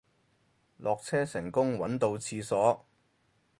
[0.77, 2.87] 落車成功搵到廁所